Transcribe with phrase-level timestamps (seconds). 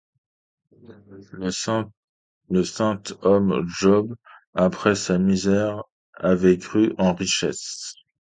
[1.33, 1.51] Le
[2.63, 4.15] saint homme Job,
[4.55, 5.83] après sa misère,
[6.15, 7.93] avait crû en richesse.